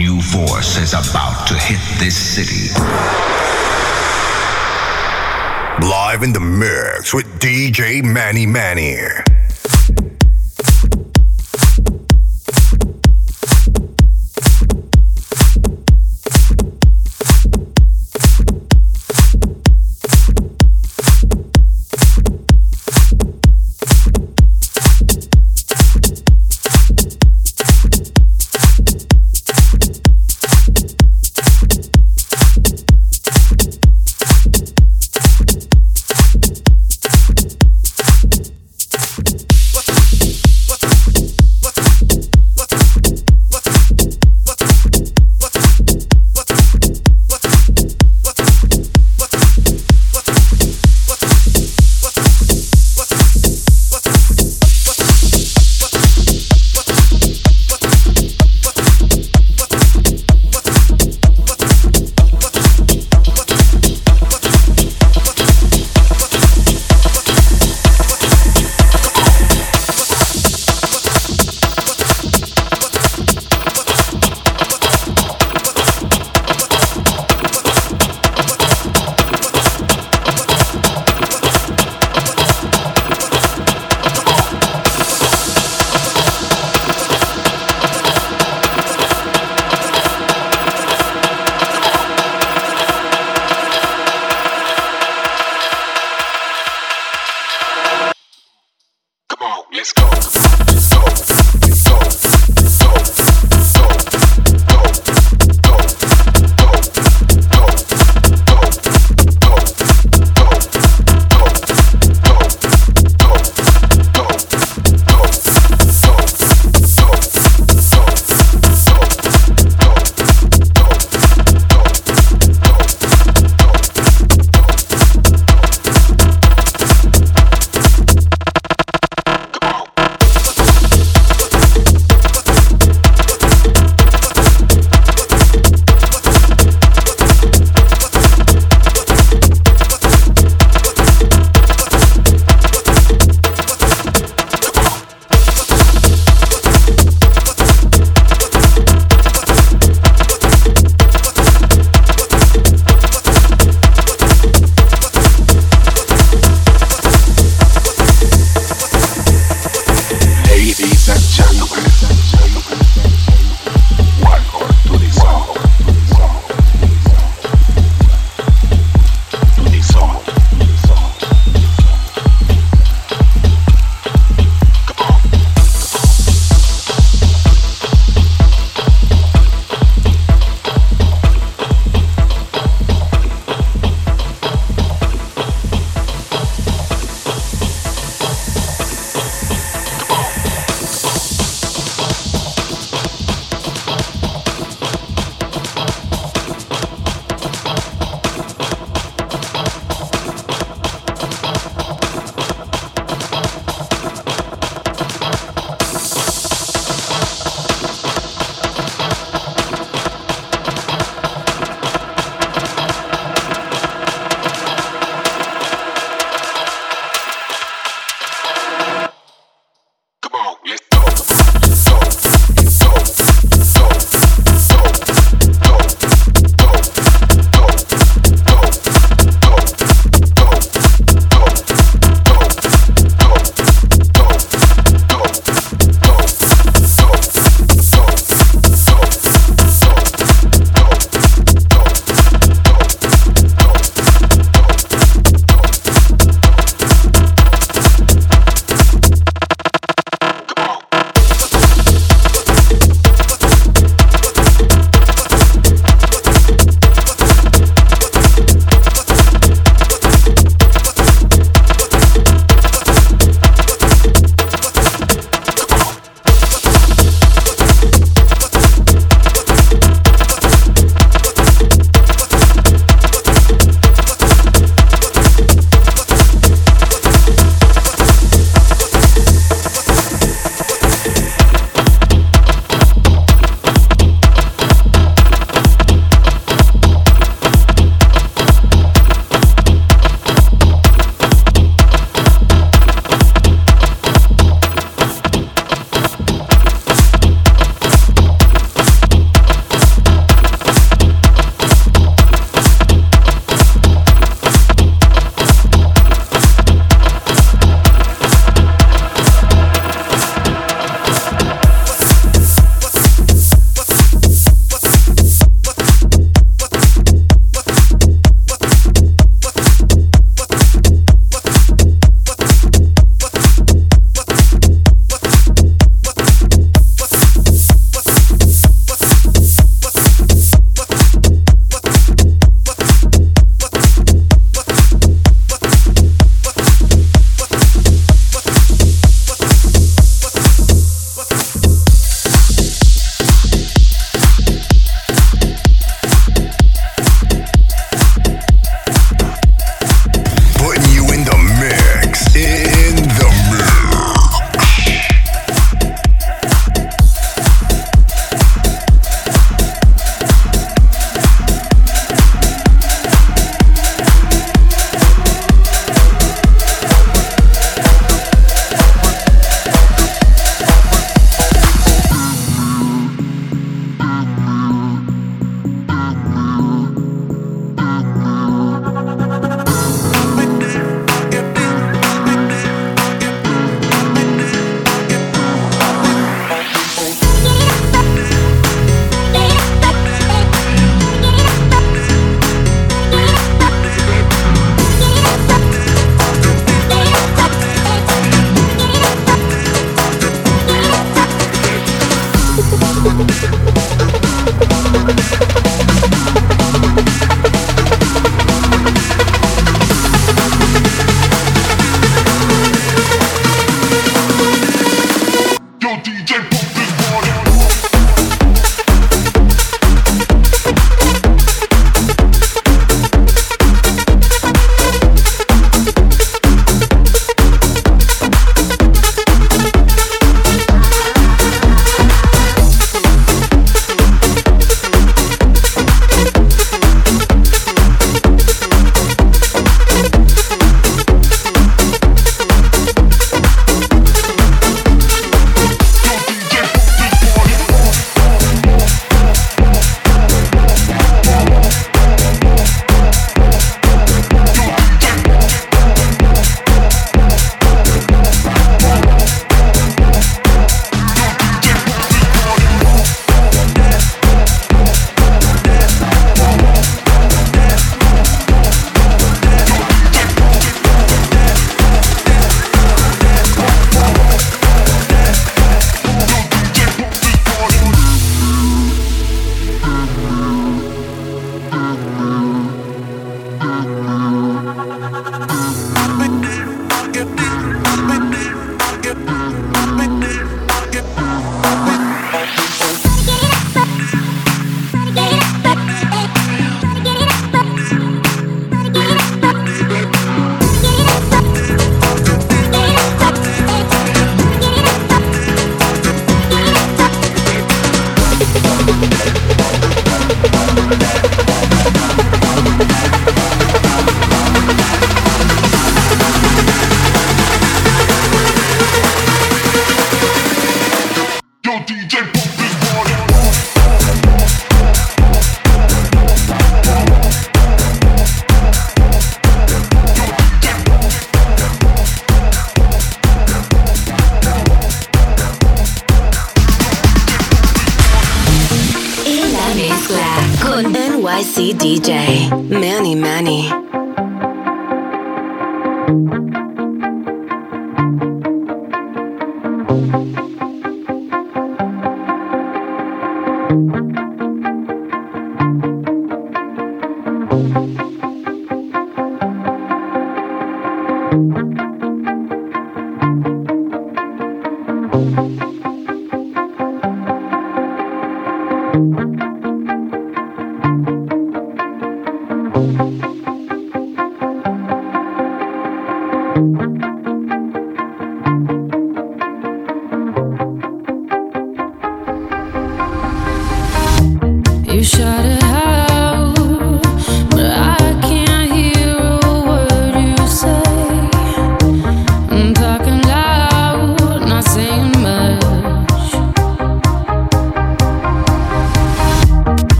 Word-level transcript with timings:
new 0.00 0.18
force 0.22 0.78
is 0.78 0.94
about 0.94 1.46
to 1.46 1.52
hit 1.54 1.78
this 1.98 2.16
city. 2.16 2.72
Live 5.86 6.22
in 6.22 6.32
the 6.32 6.40
mix 6.40 7.12
with 7.12 7.26
DJ 7.38 8.02
Manny 8.02 8.46
Manny. 8.46 8.96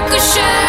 like 0.00 0.12
a 0.12 0.20
shadow 0.20 0.59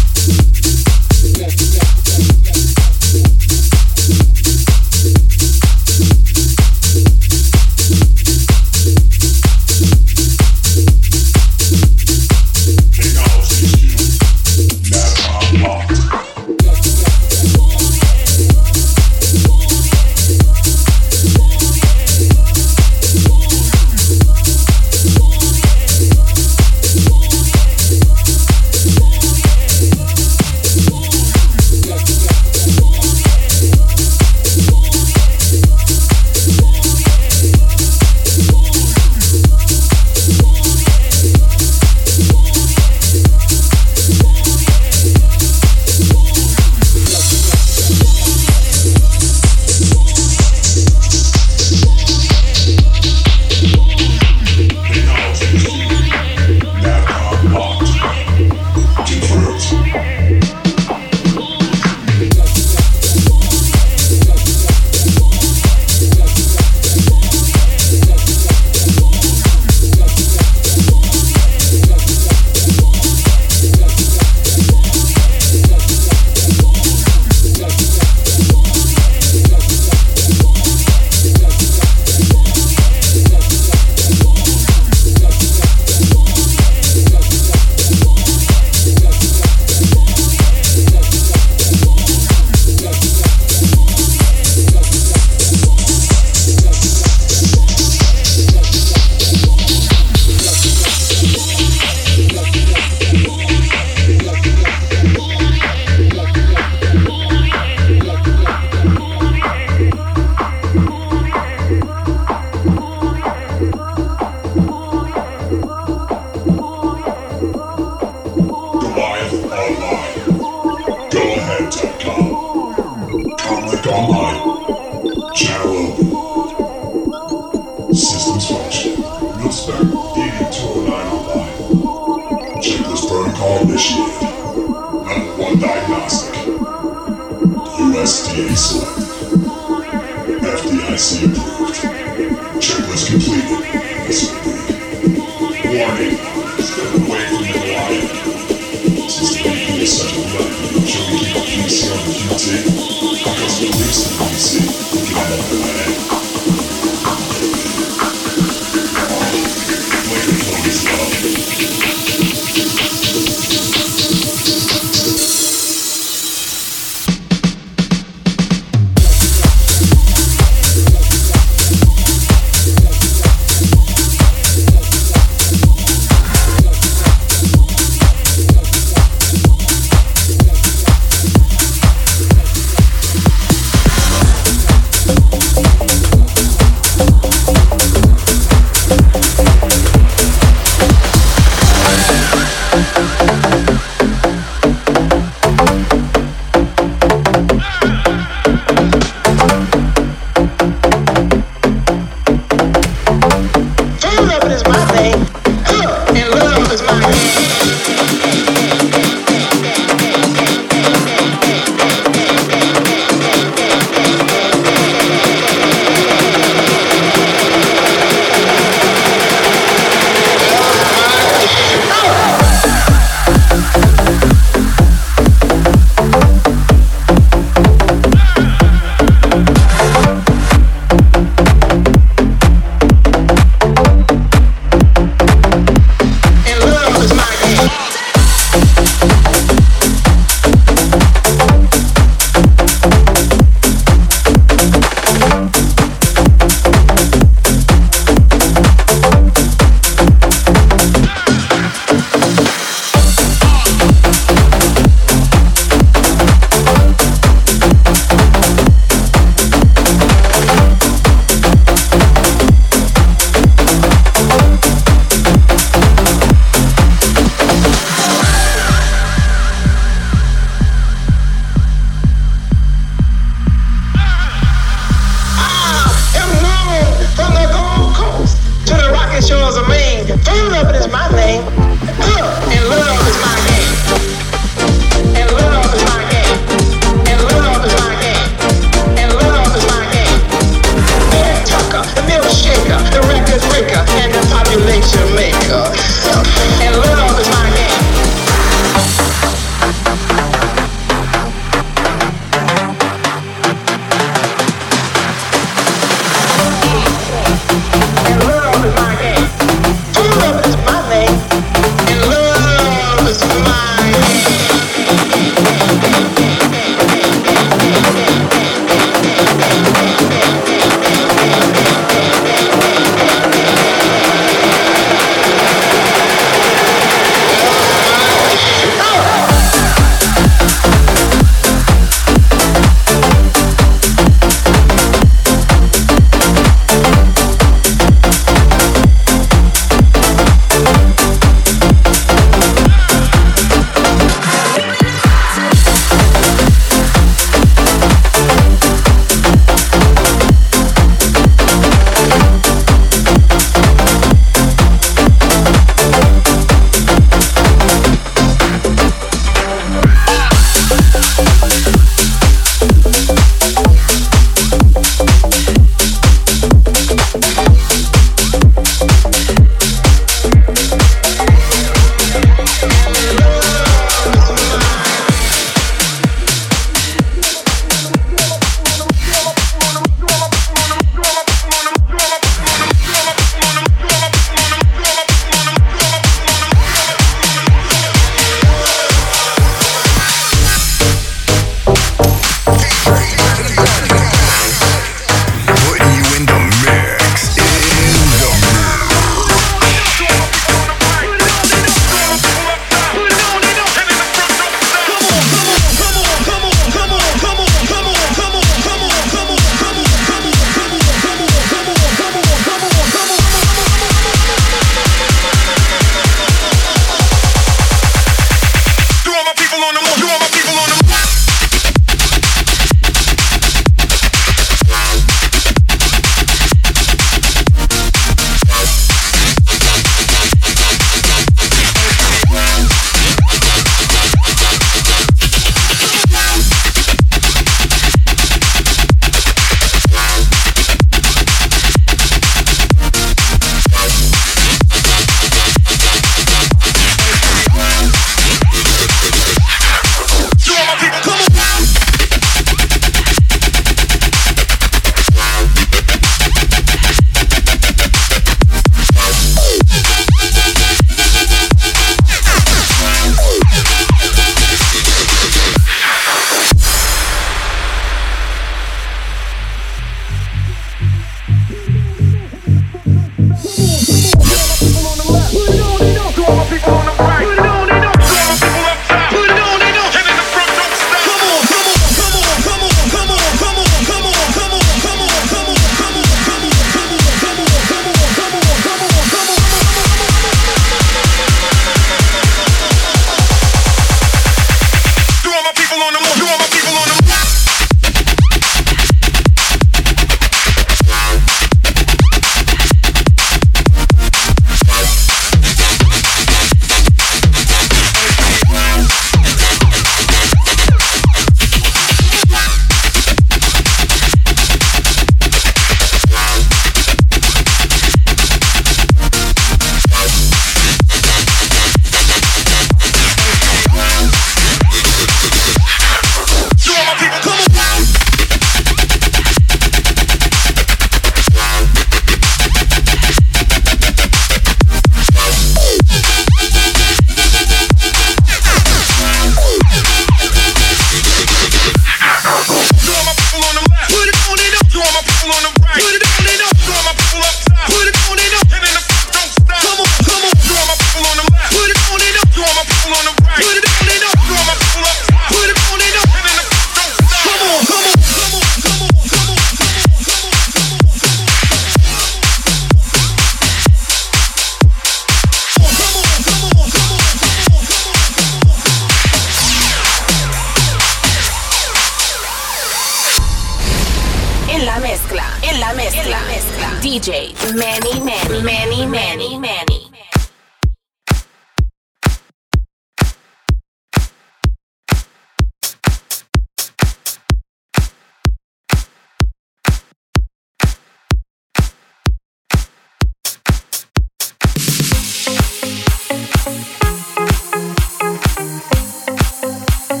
Is 599.92 600.00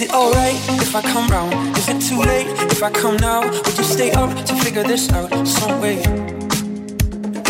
it 0.00 0.12
alright 0.12 0.54
if 0.80 0.94
I 0.94 1.02
come 1.02 1.26
round? 1.28 1.76
Is 1.76 1.88
it 1.88 2.00
too 2.00 2.20
late 2.20 2.55
if 2.76 2.82
I 2.82 2.90
come 2.90 3.16
now? 3.16 3.40
Would 3.40 3.78
you 3.78 3.84
stay 3.84 4.10
up 4.12 4.30
to 4.44 4.54
figure 4.56 4.82
this 4.82 5.10
out 5.10 5.30
some 5.48 5.80
way? 5.80 5.96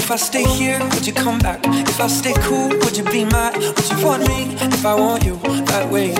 If 0.00 0.08
I 0.08 0.16
stay 0.16 0.44
here, 0.44 0.78
would 0.92 1.04
you 1.04 1.12
come 1.12 1.40
back? 1.40 1.58
If 1.64 2.00
I 2.00 2.06
stay 2.06 2.32
cool, 2.46 2.68
would 2.68 2.96
you 2.96 3.02
be 3.02 3.24
mad? 3.24 3.56
Would 3.56 3.90
you 3.90 4.06
want 4.06 4.28
me 4.28 4.54
if 4.60 4.86
I 4.86 4.94
want 4.94 5.24
you 5.24 5.34
that 5.72 5.90
way? 5.90 6.14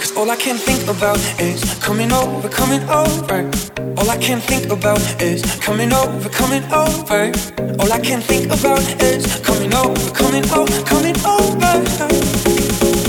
Cause 0.00 0.16
all 0.16 0.28
I 0.28 0.36
can 0.36 0.56
think 0.56 0.82
about 0.88 1.20
is 1.38 1.62
coming 1.78 2.10
over, 2.10 2.48
coming 2.48 2.82
over. 2.88 3.48
All 3.96 4.10
I 4.10 4.18
can 4.18 4.40
think 4.40 4.72
about 4.72 5.00
is 5.22 5.42
coming 5.60 5.92
over, 5.92 6.28
coming 6.28 6.64
over. 6.72 7.30
All 7.78 7.92
I 7.92 8.00
can 8.00 8.20
think 8.20 8.46
about 8.46 8.82
is 9.00 9.24
coming 9.46 9.72
over, 9.72 10.10
coming 10.10 10.44
over, 10.50 10.82
coming 10.82 11.16
over. 11.24 13.05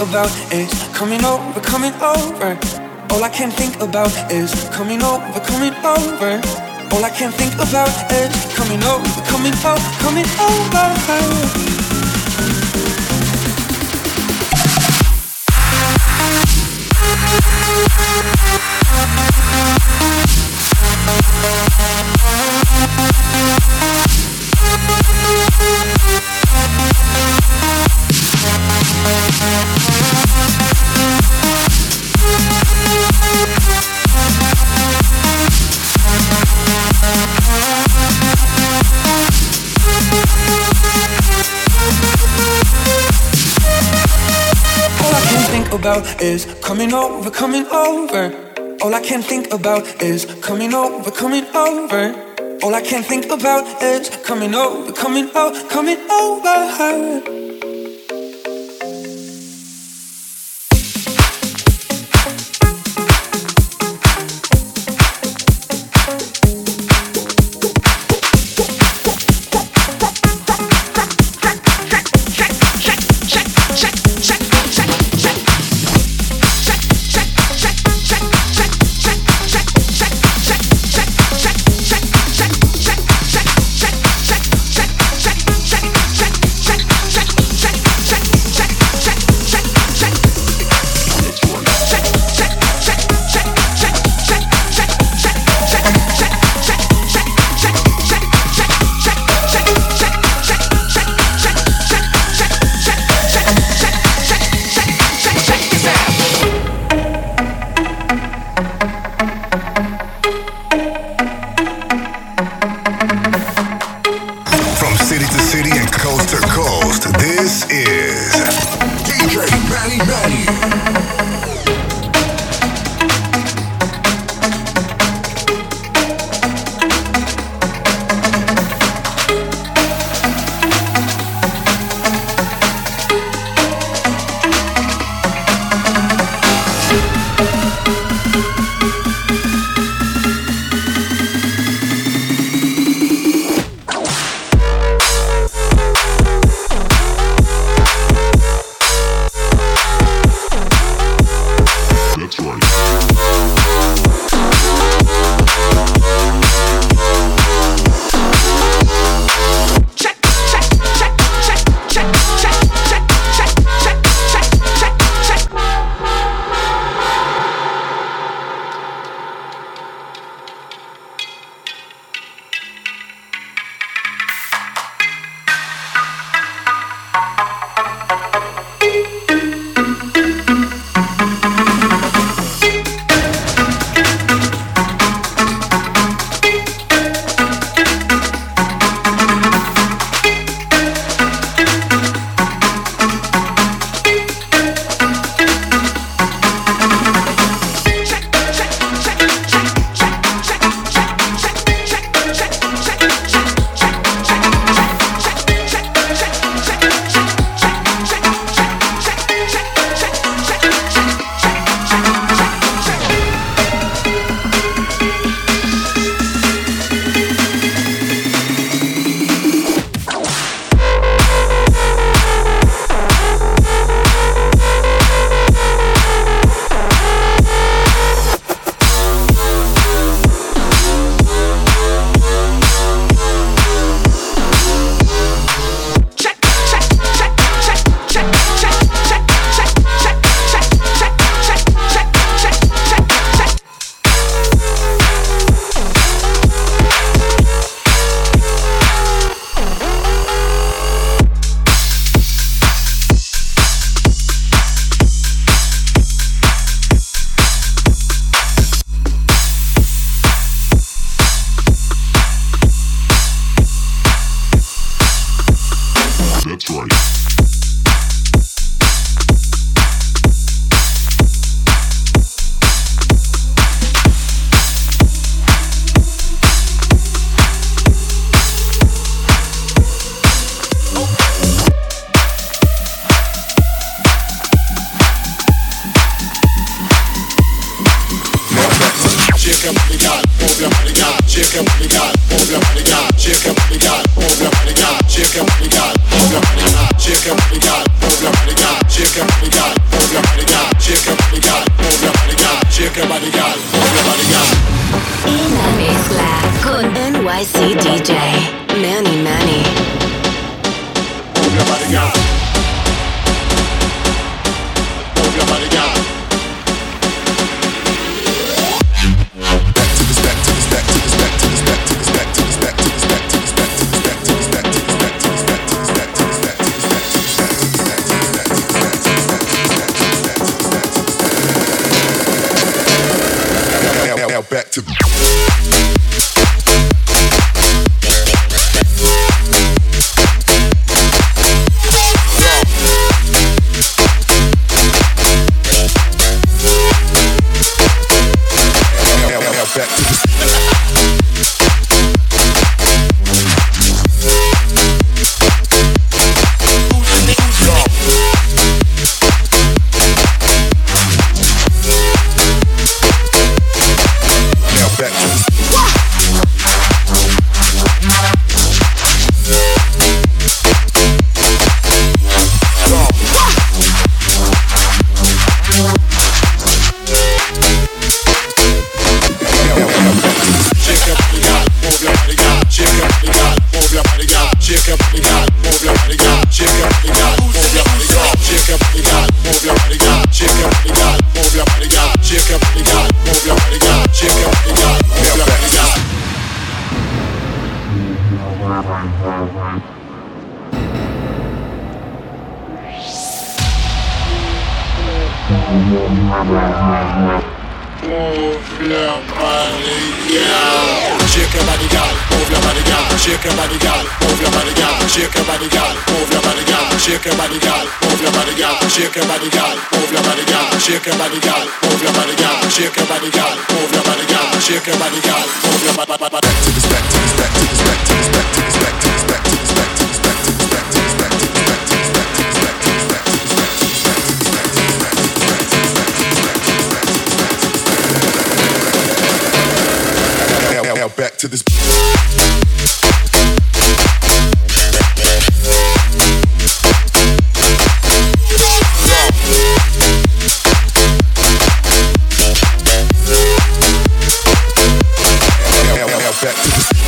About 0.00 0.30
is 0.52 0.72
coming 0.94 1.24
over, 1.24 1.60
coming 1.60 1.92
over. 2.00 2.58
All 3.10 3.22
I 3.22 3.28
can 3.28 3.50
think 3.50 3.80
about 3.80 4.12
is 4.30 4.52
coming 4.70 5.02
over, 5.02 5.40
coming 5.40 5.74
over. 5.84 6.40
All 6.92 7.04
I 7.04 7.10
can 7.10 7.30
think 7.32 7.54
about 7.54 7.92
is 8.12 8.32
coming 8.54 8.82
over, 8.82 9.20
coming 9.28 9.54
over, 9.64 9.90
coming 10.00 10.26
over. 10.40 11.79
About 45.80 46.20
is 46.20 46.44
coming 46.62 46.92
over, 46.92 47.30
coming 47.30 47.64
over. 47.68 48.22
All 48.82 48.94
I 48.94 49.00
can 49.00 49.22
think 49.22 49.50
about 49.50 50.02
is 50.02 50.26
coming 50.42 50.74
over, 50.74 51.10
coming 51.10 51.46
over. 51.56 52.02
All 52.62 52.74
I 52.74 52.82
can 52.82 53.02
think 53.02 53.24
about 53.30 53.64
is 53.82 54.10
coming 54.28 54.54
over, 54.54 54.92
coming 54.92 55.34
over, 55.34 55.68
coming 55.68 55.98
over. 56.10 57.39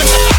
Shake 0.05 0.29